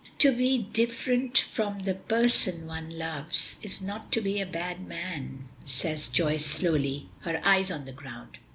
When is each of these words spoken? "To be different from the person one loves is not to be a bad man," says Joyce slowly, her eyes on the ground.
"To 0.17 0.35
be 0.35 0.57
different 0.57 1.37
from 1.37 1.83
the 1.83 1.93
person 1.93 2.65
one 2.65 2.89
loves 2.89 3.57
is 3.61 3.81
not 3.81 4.11
to 4.13 4.21
be 4.21 4.41
a 4.41 4.47
bad 4.47 4.87
man," 4.87 5.47
says 5.63 6.07
Joyce 6.07 6.47
slowly, 6.47 7.07
her 7.19 7.39
eyes 7.45 7.69
on 7.69 7.85
the 7.85 7.91
ground. 7.93 8.39